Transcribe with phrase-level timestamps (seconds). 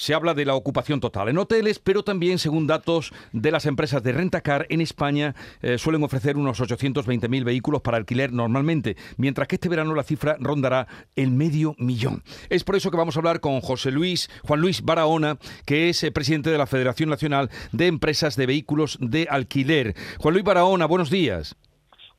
[0.00, 4.02] se habla de la ocupación total en hoteles, pero también, según datos de las empresas
[4.02, 9.56] de rentacar, en España eh, suelen ofrecer unos 820.000 vehículos para alquiler normalmente, mientras que
[9.56, 10.86] este verano la cifra rondará
[11.16, 12.22] el medio millón.
[12.48, 15.36] Es por eso que vamos a hablar con José Luis, Juan Luis Barahona,
[15.66, 19.94] que es eh, presidente de la Federación Nacional de Empresas de Vehículos de Alquiler.
[20.18, 21.56] Juan Luis Barahona, buenos días.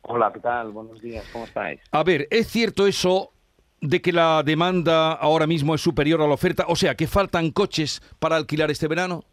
[0.04, 0.72] Hola, ¿qué tal?
[0.72, 1.82] Buenos días, ¿cómo estáis?
[1.92, 3.34] A ver, ¿es cierto eso
[3.82, 6.66] de que la demanda ahora mismo es superior a la oferta?
[6.68, 9.24] O sea, que faltan coches para alquilar este verano.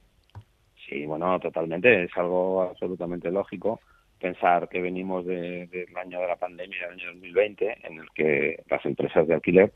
[0.88, 2.04] Sí, bueno, totalmente.
[2.04, 3.80] Es algo absolutamente lógico
[4.18, 8.84] pensar que venimos del año de la pandemia, del año 2020, en el que las
[8.84, 9.72] empresas de alquiler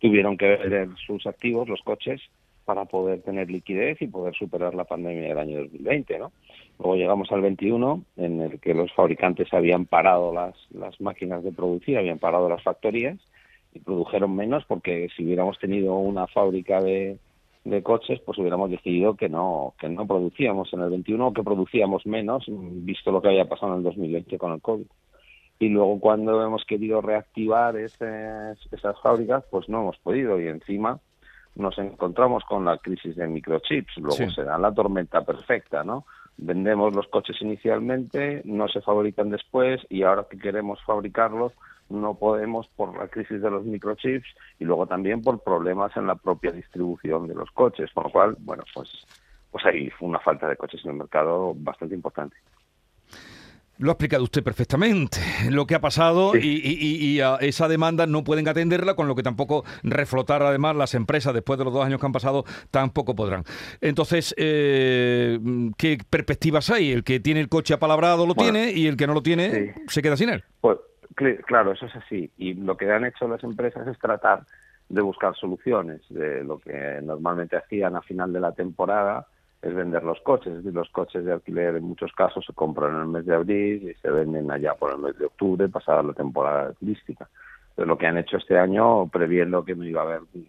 [0.00, 2.20] tuvieron que vender sus activos, los coches,
[2.66, 6.32] para poder tener liquidez y poder superar la pandemia del año 2020, ¿no?
[6.78, 11.52] Luego llegamos al 21, en el que los fabricantes habían parado las, las máquinas de
[11.52, 13.16] producir, habían parado las factorías
[13.76, 17.18] y produjeron menos porque si hubiéramos tenido una fábrica de,
[17.64, 21.42] de coches, pues hubiéramos decidido que no que no producíamos en el 21 o que
[21.42, 24.86] producíamos menos, visto lo que había pasado en el 2020 con el COVID.
[25.58, 31.00] Y luego cuando hemos querido reactivar esas, esas fábricas, pues no hemos podido y encima
[31.54, 36.04] nos encontramos con la crisis de microchips, luego se da la tormenta perfecta, ¿no?
[36.36, 41.52] Vendemos los coches inicialmente, no se fabrican después y ahora que queremos fabricarlos
[41.88, 46.16] no podemos por la crisis de los microchips y luego también por problemas en la
[46.16, 48.90] propia distribución de los coches, con lo cual, bueno, pues
[49.56, 52.36] pues ahí fue una falta de coches en el mercado bastante importante.
[53.78, 55.18] Lo ha explicado usted perfectamente,
[55.50, 59.64] lo que ha pasado y, a esa demanda no pueden atenderla, con lo que tampoco
[59.82, 63.44] reflotar además las empresas después de los dos años que han pasado tampoco podrán.
[63.82, 65.38] Entonces, eh,
[65.76, 66.92] ¿qué perspectivas hay?
[66.92, 70.00] El que tiene el coche apalabrado lo tiene y el que no lo tiene se
[70.02, 70.44] queda sin él.
[70.60, 70.78] Pues
[71.46, 72.30] claro, eso es así.
[72.36, 74.44] Y lo que han hecho las empresas es tratar
[74.88, 79.26] de buscar soluciones de lo que normalmente hacían a final de la temporada
[79.62, 80.52] es vender los coches.
[80.52, 83.34] Es decir, los coches de alquiler en muchos casos se compran en el mes de
[83.34, 87.28] abril y se venden allá por el mes de octubre, pasada la temporada turística.
[87.74, 90.46] Pero lo que han hecho este año, previendo que no iba a haber eh,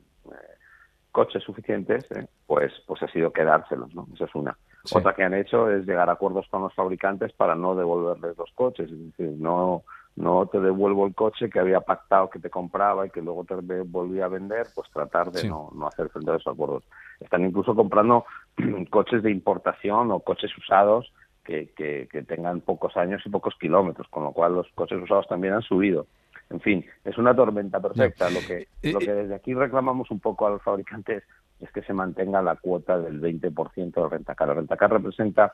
[1.11, 4.07] coches suficientes, eh, pues, pues ha sido quedárselos, ¿no?
[4.13, 4.57] Esa es una.
[4.93, 8.51] Otra que han hecho es llegar a acuerdos con los fabricantes para no devolverles los
[8.53, 8.89] coches.
[8.89, 9.83] Es decir, no
[10.17, 13.53] no te devuelvo el coche que había pactado que te compraba y que luego te
[13.81, 16.83] volvía a vender, pues tratar de no, no hacer frente a esos acuerdos.
[17.19, 18.25] Están incluso comprando
[18.89, 21.13] coches de importación o coches usados
[21.43, 25.53] que, que, tengan pocos años y pocos kilómetros, con lo cual los coches usados también
[25.53, 26.07] han subido.
[26.49, 28.29] En fin, es una tormenta perfecta.
[28.29, 31.23] Lo que, eh, lo que eh, desde aquí reclamamos un poco a los fabricantes
[31.59, 34.47] es que se mantenga la cuota del 20% de rentacar.
[34.47, 35.53] La rentacar representa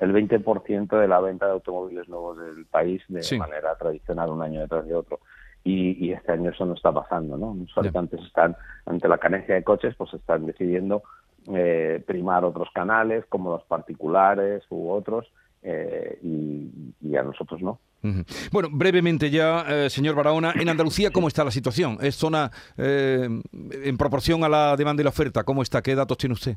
[0.00, 4.60] el 20% de la venta de automóviles nuevos del país de manera tradicional, un año
[4.60, 5.20] detrás de otro.
[5.64, 7.54] Y, este año eso no está pasando, ¿no?
[7.54, 11.04] Los fabricantes están, ante la carencia de coches, pues están decidiendo
[11.54, 15.30] eh, primar otros canales, como los particulares u otros,
[15.62, 17.78] eh, y, a nosotros no.
[18.50, 21.98] Bueno, brevemente ya, eh, señor Barahona, en Andalucía, ¿cómo está la situación?
[22.00, 25.44] ¿Es zona en proporción a la demanda y la oferta?
[25.44, 25.82] ¿Cómo está?
[25.82, 26.56] ¿Qué datos tiene usted?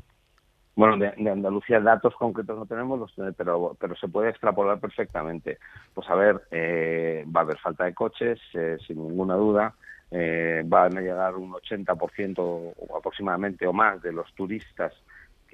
[0.76, 5.58] Bueno, de, Andalucía datos concretos no tenemos, los, pero, pero se puede extrapolar perfectamente.
[5.94, 9.74] Pues a ver, eh, va a haber falta de coches, eh, sin ninguna duda.
[10.10, 14.92] Eh, van a llegar un 80% o aproximadamente o más de los turistas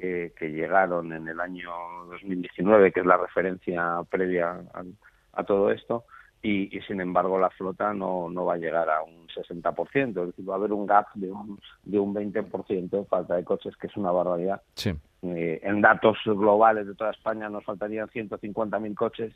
[0.02, 1.70] que, llegaron en el año
[2.10, 4.60] 2019, que es la referencia previa
[5.32, 6.04] a, todo esto,
[6.42, 10.48] y, sin embargo la flota no, no va a llegar a un 60%, es decir,
[10.48, 13.86] va a haber un gap de un, de un 20% de falta de coches, que
[13.86, 14.60] es una barbaridad.
[14.74, 14.92] Sí.
[15.22, 19.32] Eh, en datos globales de toda España nos faltarían 150.000 coches,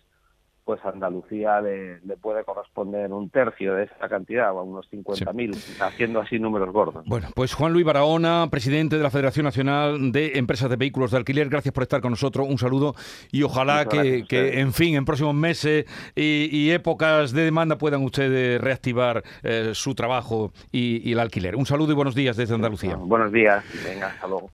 [0.67, 6.21] pues a Andalucía le, puede corresponder un tercio de esa cantidad, o unos 50.000, haciendo
[6.21, 7.05] así números gordos.
[7.07, 11.19] Bueno, pues Juan Luis Barahona, presidente de la Federación Nacional de Empresas de Vehículos de
[11.19, 12.97] Alquiler, gracias por estar con nosotros, un saludo
[13.31, 15.85] y ojalá que, en fin, en próximos meses
[16.17, 21.55] y, épocas de demanda puedan ustedes reactivar eh, su trabajo y, y, el alquiler.
[21.55, 22.97] Un saludo y buenos días desde Andalucía.
[22.97, 24.51] buenos días, venga, hasta luego.